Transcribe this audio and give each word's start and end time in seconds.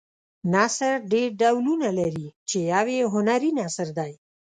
نثر 0.53 0.93
ډېر 1.13 1.29
ډولونه 1.41 1.89
لري 1.99 2.27
چې 2.49 2.57
یو 2.71 2.85
یې 2.97 3.01
هنري 3.13 3.51
نثر 3.59 3.87
دی. 3.99 4.13